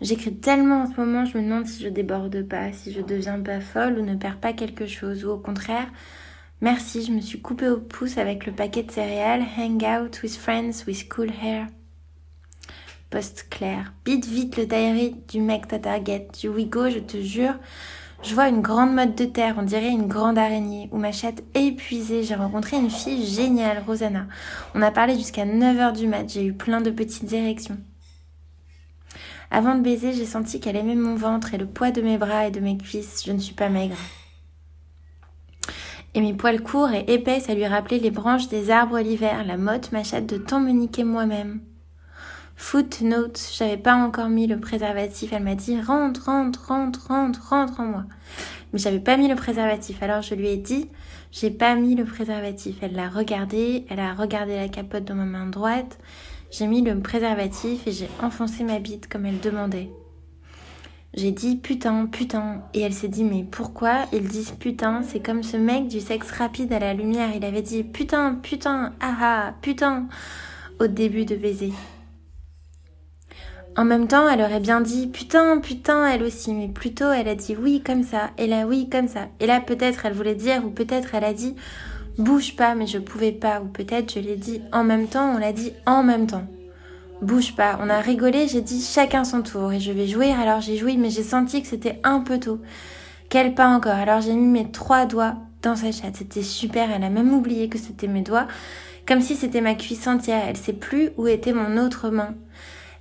[0.00, 3.40] J'écris tellement en ce moment, je me demande si je déborde pas, si je deviens
[3.40, 5.88] pas folle ou ne perds pas quelque chose, ou au contraire,
[6.60, 10.36] merci, je me suis coupée au pouce avec le paquet de céréales Hang out with
[10.36, 11.66] friends with cool hair.
[13.10, 13.92] Post clair.
[14.04, 17.54] Bite vite le diary du mec ta target, du Wigo, je te jure.
[18.22, 21.42] Je vois une grande mode de terre, on dirait une grande araignée, où ma chatte
[21.54, 22.22] épuisée.
[22.22, 24.26] J'ai rencontré une fille géniale, Rosanna.
[24.74, 27.78] On a parlé jusqu'à 9h du mat, j'ai eu plein de petites érections.
[29.50, 32.46] Avant de baiser, j'ai senti qu'elle aimait mon ventre et le poids de mes bras
[32.46, 33.24] et de mes cuisses.
[33.26, 33.96] Je ne suis pas maigre.
[36.14, 39.56] Et mes poils courts et épais, ça lui rappelait les branches des arbres l'hiver, la
[39.56, 41.60] motte, ma chatte de tant me niquer moi-même.
[42.56, 45.32] Footnote, j'avais pas encore mis le préservatif.
[45.32, 48.04] Elle m'a dit rentre, rentre, rentre, rentre, rentre en moi.
[48.72, 50.02] Mais j'avais pas mis le préservatif.
[50.02, 50.88] Alors je lui ai dit
[51.32, 52.76] j'ai pas mis le préservatif.
[52.82, 55.98] Elle l'a regardé, elle a regardé la capote dans ma main droite.
[56.50, 59.90] J'ai mis le préservatif et j'ai enfoncé ma bite comme elle demandait.
[61.12, 65.02] J'ai dit putain, putain, et elle s'est dit mais pourquoi ils disent putain?
[65.02, 68.92] C'est comme ce mec du sexe rapide à la lumière, il avait dit putain, putain,
[69.00, 70.06] ah ah, putain
[70.78, 71.72] au début de baiser.
[73.76, 77.34] En même temps, elle aurait bien dit putain, putain, elle aussi, mais plutôt elle a
[77.34, 79.26] dit oui comme ça, et là oui comme ça.
[79.40, 81.56] Et là peut-être elle voulait dire, ou peut-être elle a dit
[82.18, 85.38] bouge pas, mais je pouvais pas, ou peut-être je l'ai dit en même temps, on
[85.38, 86.46] l'a dit en même temps.
[87.22, 90.62] Bouge pas, on a rigolé, j'ai dit chacun son tour, et je vais jouer, alors
[90.62, 92.60] j'ai joué, mais j'ai senti que c'était un peu tôt.
[93.28, 97.04] Qu'elle pas encore, alors j'ai mis mes trois doigts dans sa chatte, c'était super, elle
[97.04, 98.48] a même oublié que c'était mes doigts,
[99.06, 102.34] comme si c'était ma cuisse entière, elle sait plus où était mon autre main.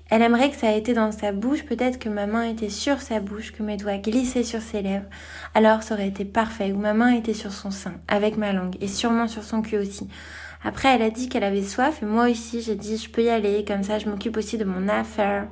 [0.10, 3.00] Elle aimerait que ça ait été dans sa bouche, peut-être que ma main était sur
[3.00, 5.06] sa bouche, que mes doigts glissaient sur ses lèvres.
[5.54, 8.76] Alors ça aurait été parfait, ou ma main était sur son sein, avec ma langue,
[8.82, 10.10] et sûrement sur son cul aussi.
[10.64, 13.30] Après, elle a dit qu'elle avait soif, et moi aussi, j'ai dit je peux y
[13.30, 15.48] aller, comme ça je m'occupe aussi de mon affaire.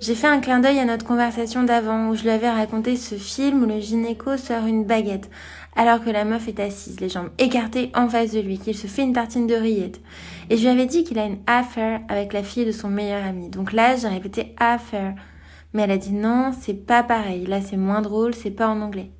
[0.00, 3.16] J'ai fait un clin d'œil à notre conversation d'avant, où je lui avais raconté ce
[3.16, 5.28] film où le gynéco sort une baguette,
[5.74, 8.86] alors que la meuf est assise, les jambes écartées en face de lui, qu'il se
[8.86, 10.00] fait une tartine de rillettes.
[10.50, 13.26] Et je lui avais dit qu'il a une affaire avec la fille de son meilleur
[13.26, 13.50] ami.
[13.50, 15.14] Donc là, j'ai répété affaire.
[15.72, 17.44] Mais elle a dit non, c'est pas pareil.
[17.46, 19.10] Là, c'est moins drôle, c'est pas en anglais.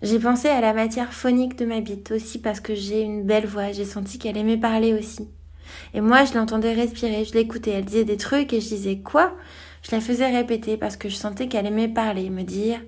[0.00, 3.46] J'ai pensé à la matière phonique de ma bite aussi parce que j'ai une belle
[3.46, 3.72] voix.
[3.72, 5.28] J'ai senti qu'elle aimait parler aussi.
[5.92, 7.72] Et moi, je l'entendais respirer, je l'écoutais.
[7.72, 9.34] Elle disait des trucs et je disais quoi?
[9.82, 12.80] Je la faisais répéter parce que je sentais qu'elle aimait parler, me dire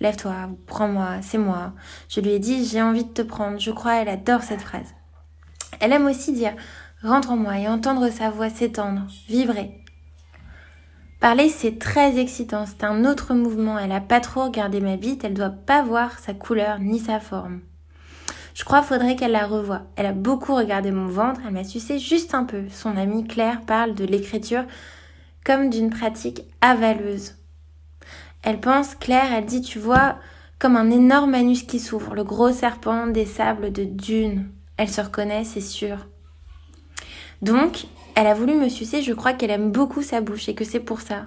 [0.00, 1.72] Lève-toi, prends-moi, c'est moi.
[2.08, 3.58] Je lui ai dit J'ai envie de te prendre.
[3.58, 4.94] Je crois elle adore cette phrase.
[5.80, 6.54] Elle aime aussi dire
[7.02, 9.84] rentre en moi et entendre sa voix s'étendre, vibrer.
[11.20, 13.76] Parler, c'est très excitant, c'est un autre mouvement.
[13.76, 17.18] Elle a pas trop regardé ma bite, elle doit pas voir sa couleur ni sa
[17.18, 17.60] forme.
[18.54, 19.82] Je crois faudrait qu'elle la revoie.
[19.96, 22.64] Elle a beaucoup regardé mon ventre, elle m'a sucé juste un peu.
[22.70, 24.64] Son amie Claire parle de l'écriture
[25.44, 27.34] comme d'une pratique avaleuse.
[28.42, 30.18] Elle pense, Claire, elle dit, tu vois,
[30.58, 34.50] comme un énorme anus qui s'ouvre, le gros serpent des sables de dune.
[34.76, 36.06] Elle se reconnaît, c'est sûr.
[37.42, 37.86] Donc,
[38.18, 40.80] elle a voulu me sucer, je crois qu'elle aime beaucoup sa bouche et que c'est
[40.80, 41.26] pour ça.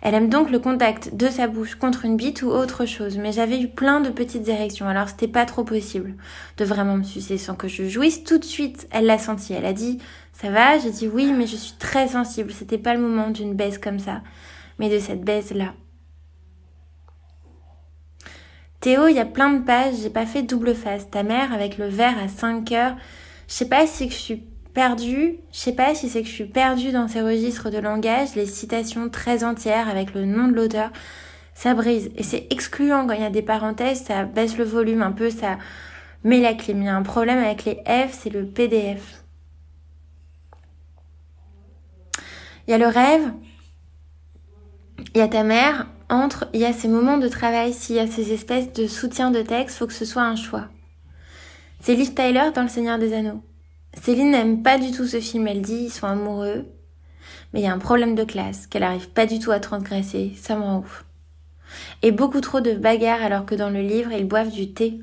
[0.00, 3.30] Elle aime donc le contact de sa bouche contre une bite ou autre chose, mais
[3.30, 6.14] j'avais eu plein de petites érections, alors c'était pas trop possible
[6.56, 8.24] de vraiment me sucer sans que je jouisse.
[8.24, 9.98] Tout de suite, elle l'a senti, elle a dit
[10.32, 13.52] ça va, j'ai dit oui, mais je suis très sensible, c'était pas le moment d'une
[13.52, 14.22] baisse comme ça,
[14.78, 15.74] mais de cette baisse là.
[18.80, 21.10] Théo, il y a plein de pages, j'ai pas fait double face.
[21.10, 22.96] Ta mère avec le verre à 5 heures.
[23.46, 26.44] Je sais pas si je suis perdue, je sais pas si c'est que je suis
[26.44, 30.90] perdue dans ces registres de langage, les citations très entières avec le nom de l'auteur,
[31.54, 32.10] ça brise.
[32.16, 35.30] Et c'est excluant quand il y a des parenthèses, ça baisse le volume un peu,
[35.30, 35.58] ça
[36.22, 36.82] met la clim.
[36.82, 39.24] Il y a un problème avec les F, c'est le PDF.
[42.66, 43.32] Il y a le rêve,
[45.14, 48.00] il y a ta mère, entre, il y a ces moments de travail, s'il y
[48.00, 50.68] a ces espèces de soutien de texte, faut que ce soit un choix.
[51.80, 53.42] C'est Liv Tyler dans Le Seigneur des Anneaux.
[54.02, 56.66] Céline n'aime pas du tout ce film, elle dit ils sont amoureux,
[57.52, 60.32] mais il y a un problème de classe, qu'elle arrive pas du tout à transgresser,
[60.40, 61.04] ça me rend ouf.
[62.02, 65.00] Et beaucoup trop de bagarres alors que dans le livre ils boivent du thé.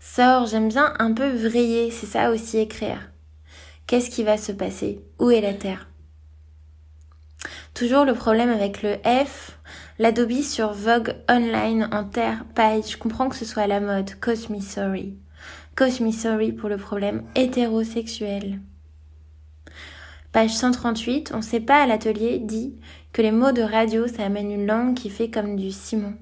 [0.00, 3.12] Sors, j'aime bien un peu vriller, c'est ça aussi écrire.
[3.86, 5.00] Qu'est-ce qui va se passer?
[5.18, 5.88] Où est la Terre?
[7.74, 9.58] Toujours le problème avec le F,
[9.98, 12.90] l'Adobe sur Vogue Online en terre page.
[12.92, 14.20] Je comprends que ce soit à la mode.
[14.20, 15.21] Cause sorry.
[15.76, 18.60] Cause me sorry pour le problème hétérosexuel.
[20.32, 22.74] Page 138, on sait pas à l'atelier dit
[23.12, 26.14] que les mots de radio ça amène une langue qui fait comme du ciment.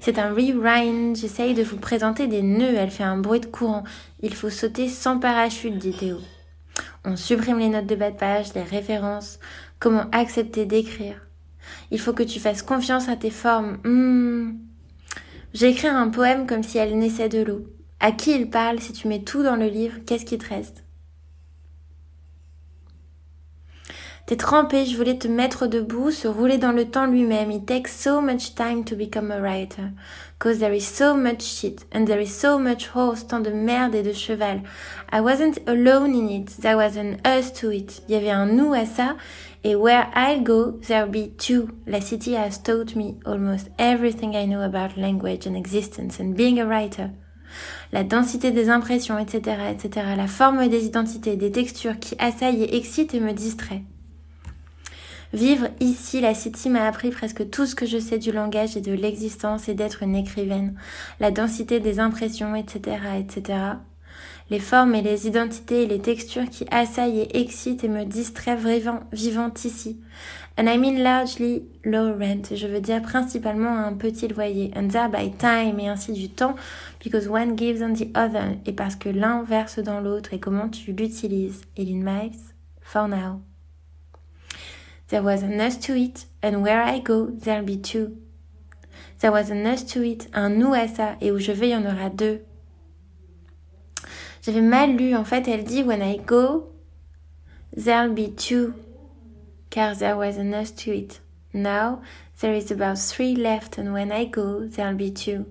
[0.00, 3.84] C'est un rewind, j'essaye de vous présenter des nœuds, elle fait un bruit de courant.
[4.20, 6.18] Il faut sauter sans parachute, dit Théo.
[7.04, 9.38] On supprime les notes de bas de page, les références,
[9.78, 11.26] comment accepter d'écrire?
[11.90, 13.78] Il faut que tu fasses confiance à tes formes.
[15.54, 17.66] J'ai écrit un poème comme si elle naissait de l'eau.
[18.00, 20.84] À qui il parle si tu mets tout dans le livre Qu'est-ce qui te reste?
[24.26, 27.52] T'es trempé, je voulais te mettre debout, se rouler dans le temps lui-même.
[27.52, 29.92] It takes so much time to become a writer.
[30.40, 33.94] Cause there is so much shit, and there is so much horse, tant de merde
[33.94, 34.62] et de cheval.
[35.12, 38.02] I wasn't alone in it, there was an us to it.
[38.08, 39.16] Il y avait un nous à ça,
[39.62, 41.68] et where I'll go, there'll be two.
[41.86, 46.58] La city has taught me almost everything I know about language and existence and being
[46.58, 47.12] a writer
[47.92, 52.76] la densité des impressions, etc., etc., la forme des identités, des textures qui assaillent et
[52.76, 53.82] excitent et me distraient.
[55.32, 58.80] Vivre ici, la City m'a appris presque tout ce que je sais du langage et
[58.80, 60.74] de l'existence et d'être une écrivaine,
[61.20, 63.58] la densité des impressions, etc., etc.
[64.50, 68.56] Les formes et les identités et les textures qui assaillent et excitent et me distraient
[68.56, 70.00] vivant, vivant ici.
[70.58, 74.72] And I mean largely low rent, je veux dire principalement un petit loyer.
[74.74, 76.54] And by time et ainsi du temps,
[77.04, 80.70] because one gives on the other, et parce que l'un verse dans l'autre et comment
[80.70, 81.62] tu l'utilises.
[81.76, 83.42] in Miles, for now.
[85.08, 88.16] There was a nurse to it, and where I go, there'll be two.
[89.20, 91.72] There was a nurse to it, un nous à ça, et où je vais, il
[91.72, 92.40] y en aura deux.
[94.46, 96.72] J'avais mal lu, en fait, elle dit When I go,
[97.76, 98.74] there'll be two.
[99.70, 101.20] Car there was a nurse to it.
[101.52, 102.00] Now,
[102.40, 105.46] there is about three left, and when I go, there'll be two.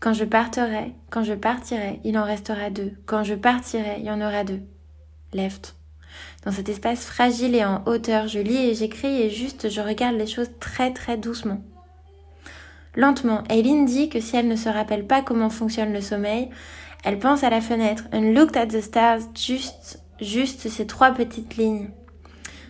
[0.00, 2.92] Quand je partirai, quand je partirai, il en restera deux.
[3.04, 4.62] Quand je partirai, il y en aura deux.
[5.34, 5.74] Left.
[6.46, 10.16] Dans cet espace fragile et en hauteur, je lis et j'écris et juste je regarde
[10.16, 11.60] les choses très très doucement.
[12.96, 16.50] Lentement, Aileen dit que si elle ne se rappelle pas comment fonctionne le sommeil,
[17.04, 21.56] elle pense à la fenêtre and looked at the stars, juste, juste ces trois petites
[21.56, 21.90] lignes.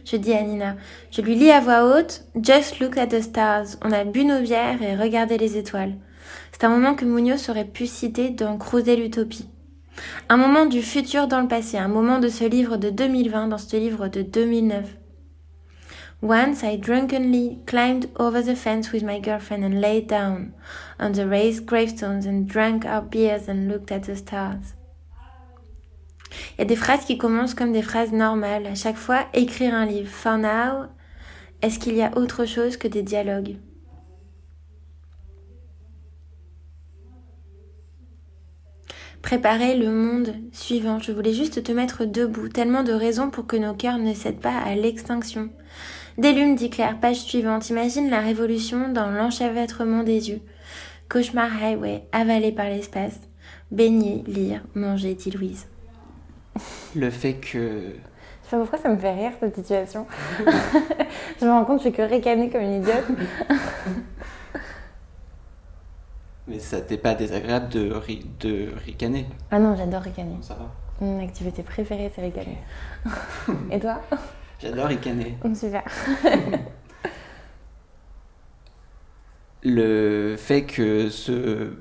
[0.04, 0.76] Je dis à Nina,
[1.10, 3.76] je lui lis à voix haute, just look at the stars.
[3.84, 5.94] On a bu nos bières et regardé les étoiles.
[6.50, 9.48] C'est un moment que Munoz aurait pu citer dans Cruiser l'utopie.
[10.28, 13.58] Un moment du futur dans le passé, un moment de ce livre de 2020 dans
[13.58, 14.84] ce livre de 2009.
[16.22, 20.54] Once I drunkenly climbed over the fence with my girlfriend and lay down
[21.00, 24.76] on the raised gravestones and drank our beers and looked at the stars.
[26.56, 28.68] Il y a des phrases qui commencent comme des phrases normales.
[28.68, 30.08] À chaque fois, écrire un livre.
[30.08, 30.86] For now,
[31.60, 33.56] est-ce qu'il y a autre chose que des dialogues?
[39.22, 41.00] Préparer le monde suivant.
[41.00, 44.40] Je voulais juste te mettre debout, tellement de raisons pour que nos cœurs ne cèdent
[44.40, 45.50] pas à l'extinction.
[46.18, 47.70] Délume, dit Claire, page suivante.
[47.70, 50.40] Imagine la révolution dans l'enchevêtrement des yeux.
[51.08, 53.18] Cauchemar Highway, avalé par l'espace.
[53.70, 55.66] Baigner, lire, manger, dit Louise.
[56.94, 57.48] Le fait que.
[58.44, 60.06] Je sais pas pourquoi ça me fait rire cette situation.
[61.40, 63.06] je me rends compte que je fais que ricaner comme une idiote.
[66.48, 67.96] Mais ça t'est pas désagréable de,
[68.40, 69.26] de ricaner?
[69.50, 70.36] Ah non, j'adore ricaner.
[70.42, 70.70] Ça va.
[71.00, 72.58] Mon activité préférée, c'est ricaner.
[73.70, 74.02] Et toi?
[74.62, 75.36] J'adore ricaner.
[75.54, 75.82] Super.
[79.64, 81.72] Le fait que ce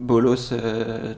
[0.00, 0.52] bolos.
[0.52, 1.14] Euh,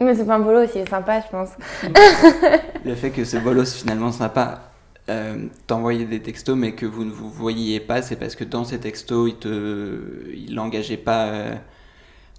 [0.00, 1.50] Mais c'est pas un bolos, il est sympa, je pense.
[2.84, 4.72] le fait que ce bolos finalement sympa
[5.08, 8.64] euh, t'envoyait des textos, mais que vous ne vous voyiez pas, c'est parce que dans
[8.64, 11.26] ces textos, il te, il l'engageait pas.
[11.26, 11.54] Euh,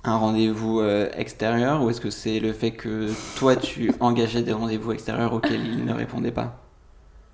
[0.04, 4.54] un rendez-vous euh, extérieur ou est-ce que c'est le fait que toi tu engageais des
[4.54, 6.69] rendez-vous extérieurs auxquels il ne répondait pas?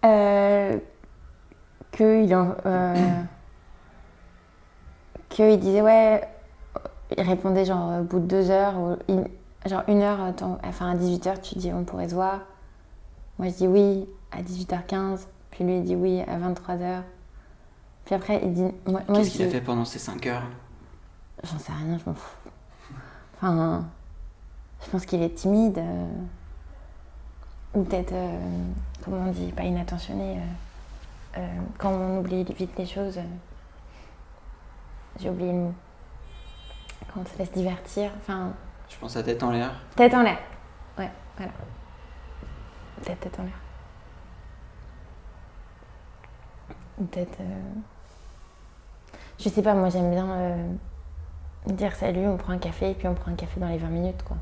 [0.05, 0.77] Euh,
[1.91, 3.21] que il euh,
[5.29, 6.21] que il disait ouais
[7.17, 8.97] il répondait genre au bout de deux heures ou
[9.65, 10.19] genre une heure
[10.63, 12.41] enfin à 18h tu dis on pourrait se voir.
[13.39, 17.01] Moi je dis oui à 18h15 puis lui il dit oui à 23h
[18.05, 18.71] puis après il dit
[19.13, 20.43] qu'est-ce qu'il a fait pendant ces 5 heures?
[21.43, 22.37] J'en sais rien je m'en fous.
[23.37, 23.85] Enfin,
[24.83, 25.77] je pense qu'il est timide.
[25.77, 26.07] Euh,
[27.73, 28.39] ou peut-être, euh,
[29.05, 30.39] comment on dit, pas inattentionné.
[31.37, 31.47] Euh,
[31.77, 33.19] quand on oublie vite les choses,
[35.19, 35.73] j'ai oublié le mot.
[37.13, 38.11] Quand on se laisse divertir.
[38.17, 38.51] Enfin.
[38.89, 39.71] Je pense à tête en l'air.
[39.95, 40.39] Tête en l'air.
[40.97, 41.51] Ouais, voilà.
[43.03, 43.59] Tête, tête en l'air.
[46.97, 47.37] Ou peut-être.
[49.37, 50.57] Je sais pas, moi j'aime bien
[51.73, 53.87] dire salut, on prend un café, et puis on prend un café dans les 20
[53.87, 54.37] minutes, quoi.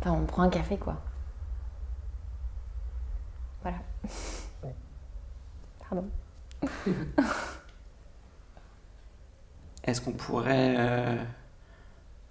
[0.00, 0.96] Enfin, on prend un café, quoi.
[3.62, 3.78] Voilà.
[5.88, 6.04] Pardon.
[9.84, 11.16] Est-ce qu'on pourrait euh,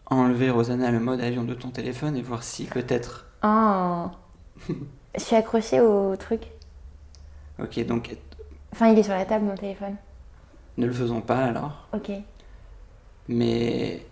[0.05, 4.05] enlever, Rosanna, le mode avion de ton téléphone et voir si peut-être oh.
[5.15, 6.43] Je suis accrochée au truc.
[7.61, 8.15] Ok, donc
[8.71, 9.95] Enfin, il est sur la table, mon téléphone.
[10.77, 11.88] ne le faisons pas alors.
[11.93, 12.11] Ok.
[13.27, 14.05] Mais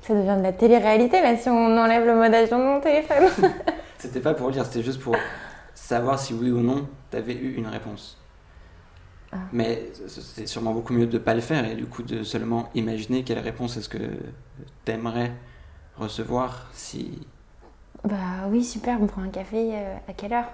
[0.00, 3.28] Ça devient de la télé-réalité, là, si on enlève le mode avion de mon téléphone.
[3.98, 5.16] c'était pas pour dire, c'était juste pour
[5.74, 8.18] savoir si oui ou non t'avais eu une réponse.
[9.32, 9.38] Ah.
[9.52, 13.24] Mais c'est sûrement beaucoup mieux de pas le faire et du coup de seulement imaginer
[13.24, 14.18] quelle réponse est-ce que
[14.84, 15.32] t'aimerais
[15.96, 17.26] recevoir si.
[18.04, 20.50] bah oui, super, on prend un café euh, à quelle heure?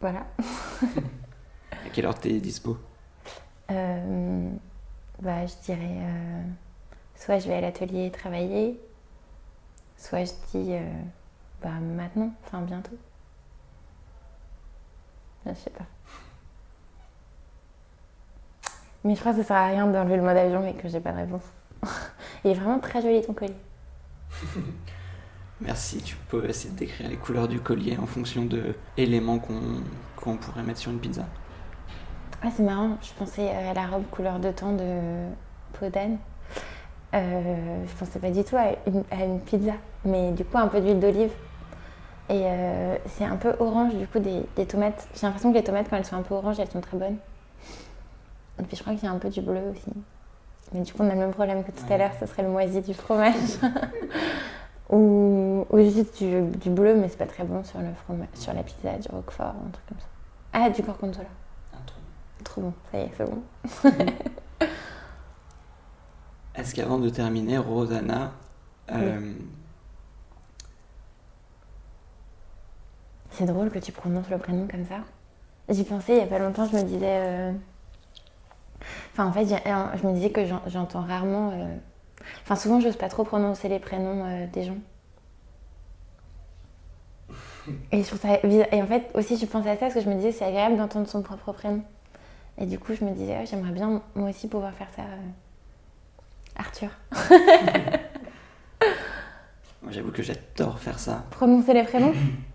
[0.00, 0.26] Voilà.
[1.72, 2.78] à quelle heure t'es dispo?
[3.70, 4.50] Euh,
[5.20, 6.42] bah, je dirais euh,
[7.16, 8.80] soit je vais à l'atelier travailler,
[9.96, 10.80] soit je dis euh,
[11.62, 12.98] bah maintenant, enfin bientôt.
[15.46, 15.84] Je sais pas.
[19.04, 21.00] Mais je crois que ça sert à rien d'enlever le mode avion et que j'ai
[21.00, 21.42] pas de réponse.
[22.44, 23.54] Il est vraiment très joli ton collier.
[25.60, 30.36] Merci, tu peux essayer de décrire les couleurs du collier en fonction de éléments qu'on
[30.36, 31.24] pourrait mettre sur une pizza.
[32.42, 35.28] Ah, c'est marrant, je pensais à la robe couleur de temps de
[35.78, 36.18] Podane.
[37.14, 39.74] Euh, je pensais pas du tout à une, à une pizza,
[40.04, 41.30] mais du coup un peu d'huile d'olive.
[42.32, 45.06] Et euh, c'est un peu orange du coup des, des tomates.
[45.14, 47.18] J'ai l'impression que les tomates quand elles sont un peu oranges, elles sont très bonnes.
[48.58, 49.92] Et puis je crois qu'il y a un peu du bleu aussi.
[50.72, 52.48] Mais du coup on a le même problème que tout à l'heure, ce serait le
[52.48, 53.58] moisi du fromage.
[54.88, 58.54] ou, ou juste du, du bleu, mais c'est pas très bon sur, le fromage, sur
[58.54, 60.06] la pizza, du roquefort, un truc comme ça.
[60.54, 61.28] Ah, du gorgonzola.
[61.74, 62.00] Un truc.
[62.44, 63.42] Trop bon, ça y est, c'est bon.
[66.54, 68.32] Est-ce qu'avant de terminer, Rosanna,
[68.90, 69.32] euh,
[73.32, 74.96] C'est drôle que tu prononces le prénom comme ça.
[75.68, 77.00] J'y pensais il y a pas longtemps, je me disais.
[77.06, 77.52] euh,
[79.12, 81.50] Enfin, en fait, euh, je me disais que j'en- j'entends rarement.
[81.52, 81.76] euh,
[82.42, 84.76] Enfin, souvent, j'ose pas trop prononcer les prénoms euh, des gens.
[87.92, 88.66] Et je trouve ça bizarre.
[88.72, 90.76] Et en fait, aussi, je pensais à ça parce que je me disais c'est agréable
[90.76, 91.82] d'entendre son propre prénom.
[92.58, 95.02] Et du coup, je me disais, j'aimerais bien moi aussi pouvoir faire ça.
[96.56, 96.90] Arthur.
[99.82, 101.24] moi j'avoue que j'adore faire ça.
[101.30, 102.12] Prononcer les prénoms?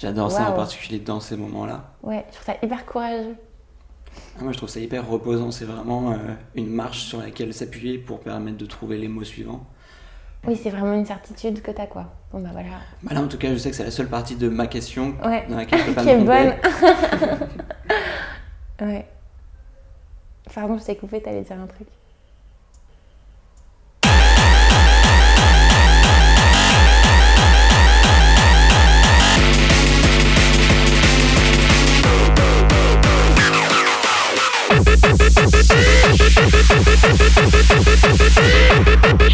[0.00, 1.84] J'adore ça en particulier dans ces moments-là.
[2.02, 3.36] Ouais, je trouve ça hyper courageux.
[4.38, 6.16] Ah, moi je trouve ça hyper reposant, c'est vraiment euh,
[6.54, 9.64] une marche sur laquelle s'appuyer pour permettre de trouver les mots suivants.
[10.46, 12.06] Oui, c'est vraiment une certitude que t'as, quoi.
[12.32, 12.68] Bon, bah voilà.
[13.02, 15.14] Bah là en tout cas je sais que c'est la seule partie de ma question
[15.22, 15.44] Ouais.
[15.50, 16.54] dans laquelle je peux pas Qui me est bonne.
[18.88, 19.06] ouais.
[20.54, 21.86] Pardon, je t'ai coupé, t'allais dire un truc.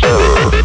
[0.01, 0.57] Terror.